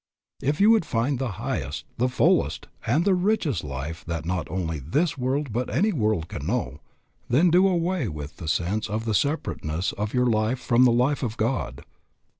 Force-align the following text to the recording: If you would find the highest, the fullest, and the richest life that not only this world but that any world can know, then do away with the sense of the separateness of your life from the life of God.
If 0.41 0.59
you 0.59 0.71
would 0.71 0.83
find 0.83 1.19
the 1.19 1.33
highest, 1.33 1.85
the 1.97 2.09
fullest, 2.09 2.65
and 2.87 3.05
the 3.05 3.13
richest 3.13 3.63
life 3.63 4.03
that 4.05 4.25
not 4.25 4.49
only 4.49 4.79
this 4.79 5.15
world 5.15 5.53
but 5.53 5.67
that 5.67 5.75
any 5.75 5.93
world 5.93 6.27
can 6.27 6.47
know, 6.47 6.79
then 7.29 7.51
do 7.51 7.67
away 7.67 8.07
with 8.07 8.37
the 8.37 8.47
sense 8.47 8.89
of 8.89 9.05
the 9.05 9.13
separateness 9.13 9.91
of 9.93 10.11
your 10.15 10.25
life 10.25 10.57
from 10.59 10.85
the 10.85 10.91
life 10.91 11.21
of 11.21 11.37
God. 11.37 11.85